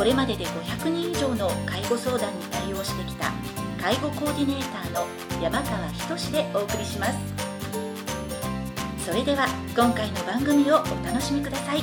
[0.00, 3.30] これまでで500人以上の介護相談に対応してきた
[3.78, 5.06] 介護コーディネーターの
[5.42, 5.86] 山川
[6.16, 7.18] 仁でお送りします。
[9.04, 11.82] それでは今回の番組をお楽しみください。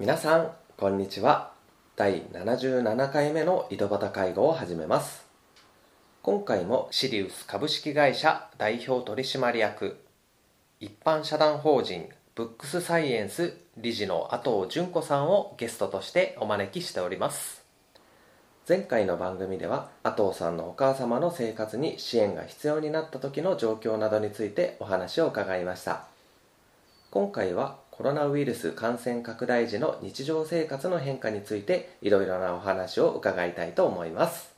[0.00, 1.52] 皆さんこんにちは。
[1.94, 5.26] 第77回目の井戸端介護を始めます。
[6.22, 10.07] 今回もシリウス株式会社代表取締役
[10.80, 17.64] 一般社団法人ブックスサイエンス理事の阿藤純子さんをゲストとしてお招きしております。
[18.68, 26.04] 前回の番組では阿藤さんのお母様の生活に支援が必要になった時の状況などについてお話を伺いました。
[27.10, 34.54] 今回はコロナウイルス感染拡大時の日常生活の変化についていろいろなお話を伺いたいと思います。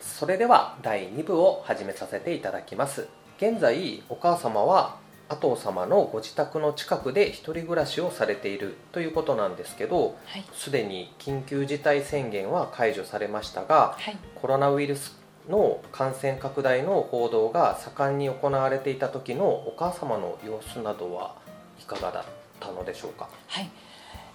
[0.00, 3.08] それでは第2部を始めさせていただきます。
[3.38, 4.96] 現在お母様は
[5.28, 21.34] 阿藤様のご自宅の近くで一人暮らしをされているということなんですけどはい、すでに緊急事態宣言は解除されましたがはい、コロナウイルスの感染拡大の報道が盛んに行われていた時のお母様の様子などは
[21.80, 22.24] いかがだっ
[22.58, 23.28] たのでしょうか？
[23.48, 23.70] はい、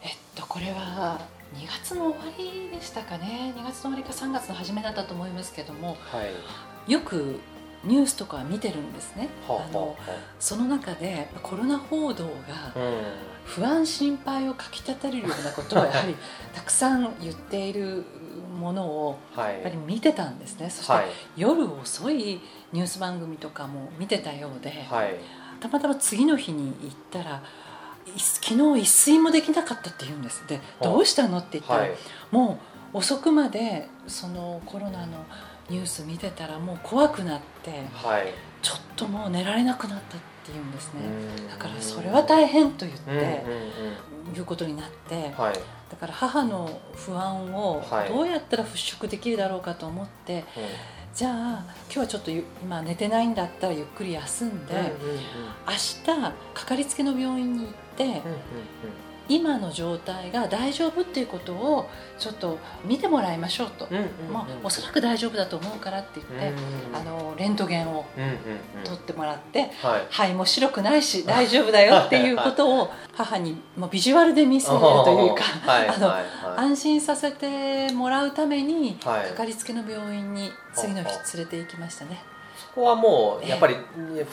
[0.03, 1.19] えっとこれは
[1.55, 3.53] 2月の終わりでしたかね。
[3.57, 6.23] 2月の終わりか3月の初めだったと思いますけどもは
[6.87, 6.91] い。
[6.91, 7.39] よく
[7.83, 9.29] ニュースとかは見てるんですね。
[9.47, 9.95] はあの
[10.39, 12.31] その中でコロナ報道が
[12.75, 13.31] うん。
[13.43, 16.15] 不安心配をかきたてるようなことをやはり
[16.53, 18.05] たくさん言っている
[18.57, 19.55] ものをはい。
[19.55, 20.69] やっぱり見てたんですね。
[20.69, 21.05] そしてはい。
[21.35, 22.39] 夜遅い
[22.71, 25.15] ニュース番組とかも見てたようで、はい。
[25.59, 27.41] たまたま次の日に行ったら
[28.05, 30.45] い昨日一睡もできなかったって言うんです。
[30.47, 31.91] でどうしたのって言ったら、はい。
[32.31, 32.59] も
[32.93, 35.25] う遅くまでそのコロナの
[35.71, 38.33] ニュース見てたらもう怖くなってはい。
[38.61, 41.01] ちょっともう寝られなくなったって言うんですね。
[41.39, 41.47] うん。
[41.47, 43.21] だからそれは大変と言って、うんうん
[44.29, 44.37] うん。
[44.37, 45.53] いうことになってはい。
[45.89, 48.09] だから母の不安をはい。
[48.09, 50.43] どうやったら払拭できるだろうかと思って、
[51.15, 51.33] じゃあ
[51.85, 55.19] 今日はちょっとゆ今寝てないんだったらゆっくり休んで、うんうんうん。
[55.67, 56.03] 明日
[56.53, 58.21] かかりつけの病院に行って、うんうん
[59.31, 68.37] 今の状態が大丈夫っていうことをちょっと見てもらいましょうと、うんうんうんまあ、おそらく大丈夫だと思うからって言って、うんあのレントゲンをうんうんうん
[68.83, 70.05] 取ってもらって、はい。
[70.09, 74.85] 肺も白くないし大丈夫だよっていうことを母にもうビジュアルで見せると
[75.25, 76.17] いうか、 はいあのはい。
[76.17, 76.25] はい
[76.57, 79.29] 安心させてもらうために、はい。
[79.29, 82.21] かかりつけの病院に次の日連れて行きましたね。
[82.73, 83.75] そこはもうやっぱり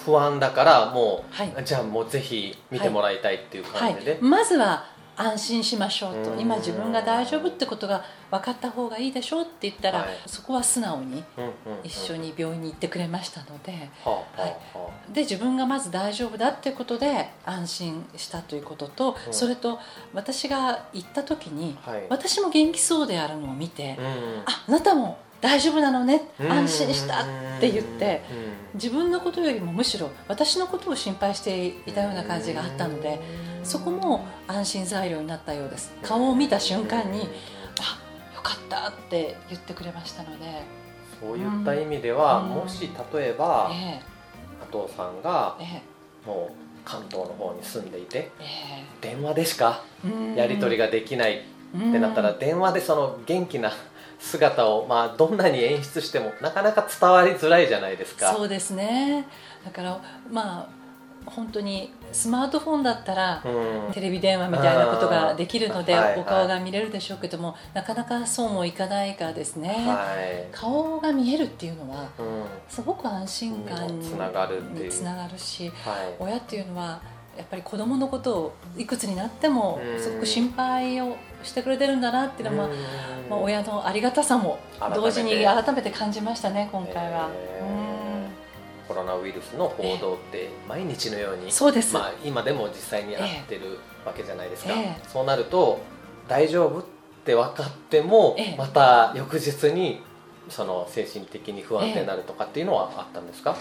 [0.04, 4.84] 不安だからもはい、うじゃあもうぜひ見てもらいたいっていうはい感じで、、まずは
[5.16, 6.32] 安心しましょうと。
[6.32, 6.40] うん。
[6.40, 10.08] 今自分が大丈夫ってことが分かった方がいいでしょうって言ったら、はい。
[10.26, 11.24] そこは素直に
[11.82, 13.72] 一緒に病院に行ってくれましたので。
[14.04, 19.34] はあはあはで自分がまず大丈夫だっていうことで安心したということと、うん。
[19.34, 19.80] それと
[20.14, 21.76] 私が行った時に
[22.08, 23.96] 私も元気そうであるのを見て、
[24.46, 26.52] ああなたも大丈夫なのねうん。
[26.52, 27.26] 安心したっ
[27.60, 28.22] て言って
[28.72, 28.78] うん。
[28.78, 33.20] 自分のことよりもむしろ私のことを心配していたような感じがあったので
[33.64, 35.92] そこも安心材料になったようです。
[36.02, 37.28] 顔を見た瞬間に
[37.80, 38.00] あ
[38.34, 40.62] よかったって言ってくれましたので、
[41.20, 42.48] そういった意味では、うん。
[42.50, 44.00] もし例えば、え
[44.72, 46.28] 加藤さんがええ。
[46.28, 48.84] もう関東の方に住んでいてええ。
[49.00, 51.42] 電話でしかえやり取りがができないっ
[51.92, 53.72] てなったら、電話でその元気な
[54.18, 58.32] 姿を、まあ、どんなに演出してもなかなか伝わりづらいじゃないですか。
[58.32, 59.26] そうですね。
[59.64, 60.00] だから
[60.30, 60.78] まあ
[61.26, 63.92] 本当にスマートフォンだったらうん。
[63.92, 70.48] テレビ電話みたいなことができるのでお顔が見れるでしょうけどもなかなかそうもいかないからですね、はい。
[70.52, 72.44] 顔が見えるっていうのはうん。
[72.68, 75.74] すごく安心感につながるしはい。
[76.18, 77.00] 親っていうのは
[77.36, 80.00] やっぱり子供のことをいくつになってもうん。
[80.00, 82.68] すごく心配をしてくれてるんだなっていうのは、
[83.30, 84.58] まあ親のありがたさも
[84.94, 87.30] 同時に改めて感じましたね今回は。
[88.88, 95.00] コロナウイルスの報道って毎日のように、そうです、まあ、今でも実際に会ってるわけじゃないですか、ええ。
[95.06, 95.80] そうなると
[96.26, 96.84] 大丈夫っ
[97.24, 98.56] て分かっても、ええ。
[98.56, 100.00] また翌日に
[100.48, 103.56] その精神的に不安定になるとかっていうのはあったんですか、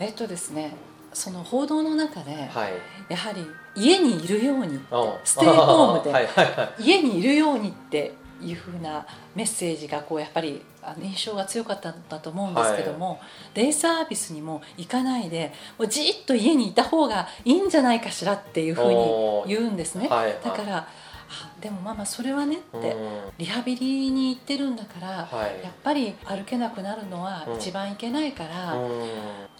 [0.00, 0.74] えっとですね
[1.12, 2.72] その報道の中で、はい。
[3.08, 6.82] やはり家にいるようにおステイホームで はいはいはい。
[6.82, 8.12] 家にいるようにって
[8.42, 13.20] いうふうなメッセージがこうやっぱりあの印象が強かったんだと思うんですけども、
[13.54, 20.08] デイサービスにも行かないでもうじっと家にいた方がいいんじゃないかしらっていうふうに言うんですね。
[20.08, 20.36] はいはい。
[20.42, 20.88] だから
[21.30, 23.20] あでもママそれはねってうん。
[23.38, 25.62] リハビリに行ってるんだからはい。
[25.62, 27.56] やっぱり歩けなくなるのはうん。
[27.56, 29.08] 一番いけないから、うん。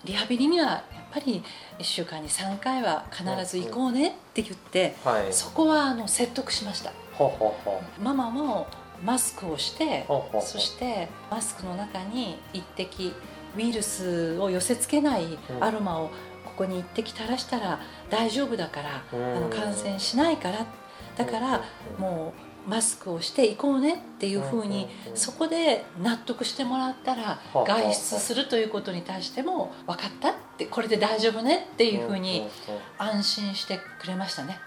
[0.04, 1.42] リハビリにはやっぱり
[1.78, 5.32] 1週間に3回は必ず行こうねって言って、はい。
[5.32, 6.92] そこはあの説得しました。
[7.12, 8.66] ほうほうほママも
[9.04, 10.06] マスクをして
[10.40, 13.12] そしてマスクの中に一滴
[13.56, 16.10] ウイルスを寄せ付けないアロマを
[16.44, 17.78] ここに一滴垂らしたら
[18.10, 19.36] 大丈夫だから、うん。
[19.36, 20.66] あの感染しないから
[21.18, 21.60] だから
[21.98, 22.32] も
[22.66, 32.46] うマスクをしていこうねっていうふうにうんそこで納得してもらったらはあ外出するということに対しても分かったってこれで大丈夫ねっていうふうに
[32.98, 34.58] 安心してくれましたね。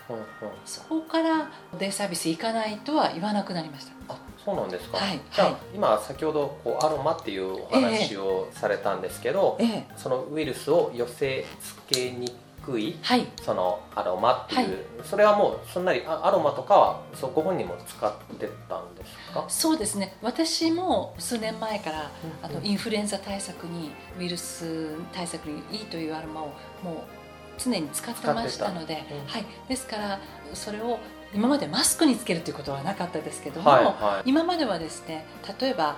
[0.65, 3.91] そこからデイサービス行かないとは言わなくなりました。
[4.13, 5.57] あそうなんですか、はいじゃあ、はい。
[5.75, 9.87] 今先ほどこうアロマっていうお話をされたんですけど、ええ。
[9.95, 12.33] そのウイルスを寄せ付けに
[12.65, 13.27] くいはい。
[13.41, 14.77] そのアロマっていう、はい。
[15.03, 19.45] それはもうそんなにあアロマとかはそうご本人も使ってたんですか？
[19.47, 20.15] そうですね。
[20.21, 22.11] 私も数年前から
[22.41, 26.45] あのうんインフルエンザ対策にウイルス対策にいいというアロマを
[26.83, 26.95] もう
[27.57, 30.19] 常に使ってましたので、うんはい、ですから
[30.53, 30.99] それを
[31.33, 34.29] 今までマスクにつけるということはなかったですけども、はいはい。
[34.29, 35.25] 今まではですね
[35.59, 35.97] 例えば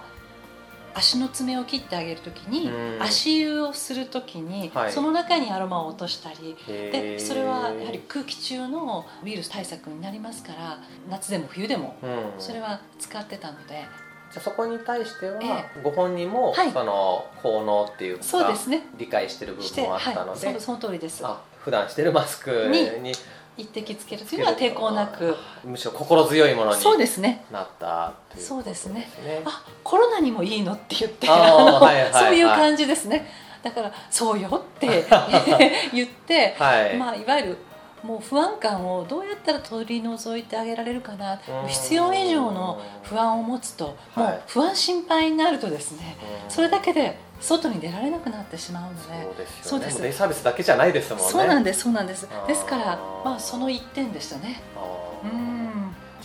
[0.96, 3.02] 足の爪を切ってあげるときに、うん。
[3.02, 4.92] 足湯をするときに、はい。
[4.92, 10.80] その中にアロマを落としたりでそれはやはり空気中のウイルス対策になりますから
[11.10, 12.42] 夏でも冬でもうん。
[12.42, 13.86] それは使ってたので、
[14.32, 16.72] じゃあそこに対しては、えご本人も、はい。
[16.72, 18.84] その効能っていうかそうですね。
[18.98, 21.26] 理解してる部分もあったのはい、で、その通りです。
[21.26, 22.68] あ普段してるマスク
[23.02, 23.14] に
[23.58, 24.26] 一滴つける。
[24.26, 25.36] というのは抵抗なく。
[25.64, 27.46] むしろ心強いものにそうですね。
[27.52, 29.08] なったということそうですね。
[29.46, 32.24] あコロナにもいいのって言ってあーあの、はいはいはい。
[32.26, 33.28] そういう感じですね。
[33.62, 35.06] だからそうよって
[35.94, 37.58] 言って、はい、まあ、いわゆる
[38.04, 41.34] もう不安感をどうやったら取り除いてあげられるかな。
[41.34, 44.34] うん必要以上の不安を持つともはい。
[44.36, 46.52] う不安心配になるとですねうん。
[46.52, 49.02] それだけで外に出られなくなってしまうので。
[49.24, 49.64] そうですよね。
[49.64, 50.02] そうです。
[50.02, 51.26] デイサービスだけじゃないですもんね。
[51.30, 52.28] そうなんですそうなんです。
[52.48, 54.62] ですからまあその一点でしたね。
[54.76, 54.80] あ
[55.24, 55.64] うーん。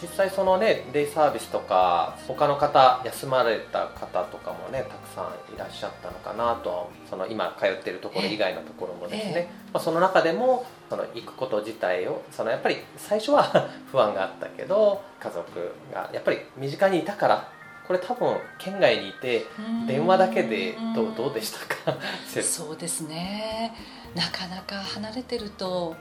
[0.00, 9.48] 実際そのねデイサービスとか他の方休まれた方とかもねたくさんいらっしゃったのかなとその今通ってるところ以外のところもですね、ええ。
[9.72, 17.57] まあ、その中でもその行くこと自体をそのやっぱり最初は不安があったけど家族がやっぱり身近にいたから
[17.88, 19.46] これ多分県外にいて
[19.86, 21.58] 電話だけでどうどうでした
[21.92, 21.98] か？
[22.42, 23.74] そうですね。
[24.14, 25.96] なかなか離れてると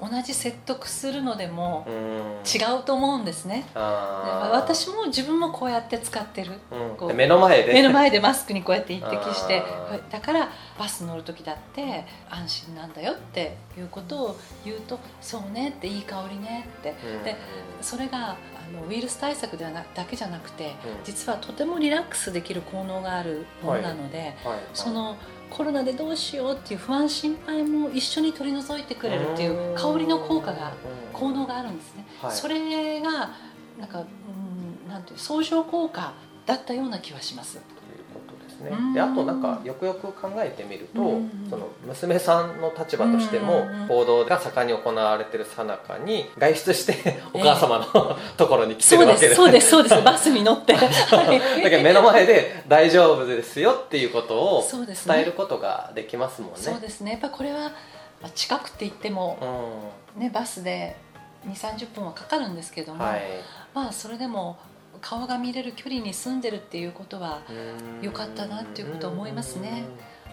[0.00, 2.20] 同じ説得するのでもうん。
[2.42, 3.66] 違うと思うんですね。
[3.74, 6.52] 私も自分もこうやって使ってる。
[7.00, 7.16] うん。
[7.16, 7.72] 目の前で。
[7.72, 9.62] 目の前でマスクにこうやって一滴して
[10.10, 10.48] だから
[10.78, 16.94] バス乗る時だって安心なんだよっていうことを言うとそうねっていい香りねって。
[17.04, 17.24] うん。
[17.24, 17.36] で
[17.82, 18.36] それがあ
[18.72, 20.72] のウイルス対策ではなだけじゃなくてうん。
[21.04, 24.58] 実はとてもリラックスできる効能があるものなので、はい。
[24.72, 25.16] その
[25.50, 32.32] コロナでどうしようっていう不安心配も一緒に取り除いてくれるっていう香りの効果がうん効能があるんですね、はい。
[32.32, 33.32] それが
[33.78, 36.14] なんかうんなんていう相乗効果
[36.46, 37.60] だったような気はします
[38.60, 38.70] ですね。
[38.70, 38.94] うん。
[38.94, 49.28] であとなんかよくよく考えてみるとうんその娘さんの立場としてもうん報道が盛んに行われてるさなかに外出して お母様のところに来てるわけです。
[49.30, 50.02] すそうですそうです。
[50.02, 50.74] バスに乗って。
[50.74, 50.84] は
[51.58, 56.56] いだけど目の前で大丈夫ですよっていうことを伝えることができますもんね。
[56.58, 57.12] そうですね。
[57.12, 57.58] やっぱこれは
[58.20, 59.38] まあ近くって言っても
[60.16, 60.96] うねバスで
[61.46, 63.22] 2 3 0分はかかるんですけども、んはい。
[63.72, 64.58] まあそれでも
[65.00, 68.04] 顔が見れる距離に住んでるっていうことはうん。
[68.04, 69.84] よかったなっていうことを思いますね。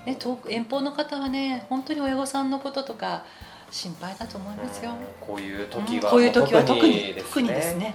[0.05, 3.25] ね、遠く遠方の方はね本当に親御さんのこととか
[3.69, 7.93] 心配だと思いますよ、うんこういううん時はこういう時は特に特にですね。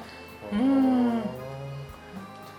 [0.53, 1.09] ううん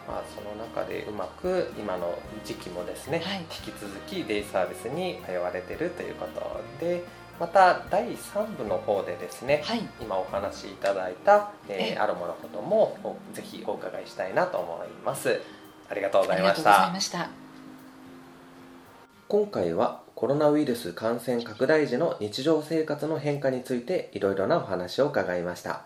[0.07, 7.03] まあ、その中でうまく今の時期もですね、はい引き続きデイサービスに通われてるということで
[7.39, 9.81] また第3部の方でですね、はい。
[9.99, 11.97] 今お話しいただいた、えーええ。
[11.97, 15.41] アロマのこともおぜひお伺いしたいなと思います。
[15.89, 17.29] ありがとうございました。
[19.27, 25.85] 今回はコロナウイルス感染拡大時の日常生活の変化についていろいろなお話を伺いました。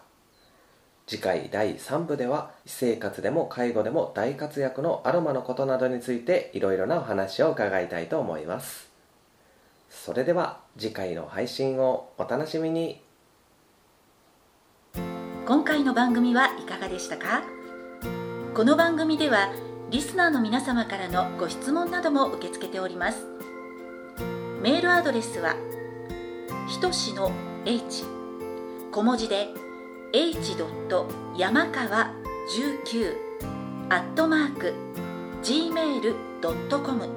[1.07, 8.86] 次回第3部では私生活でも介護でも大活躍のアロマのことなどについていろいろなお話を伺いたいと思います
[9.89, 13.01] それでは次回の配信をお楽しみに。
[15.45, 17.43] 今回の番組はいかがでしたか？
[18.53, 19.49] この番組では
[19.89, 23.25] リスナーの皆様からのご質問なども受け付けております。
[24.61, 25.55] メールアドレスは
[26.67, 27.31] ひとしの
[27.65, 28.03] h
[28.91, 29.47] 小文字で
[30.11, 30.57] h.
[31.37, 32.11] 山川
[32.49, 33.15] 19
[33.89, 34.73] アットマーク
[35.43, 37.16] gmail.com